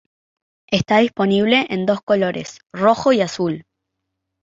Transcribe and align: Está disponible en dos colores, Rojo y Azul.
Está 0.71 0.97
disponible 0.97 1.67
en 1.69 1.85
dos 1.85 2.01
colores, 2.01 2.57
Rojo 2.73 3.13
y 3.13 3.21
Azul. 3.21 3.67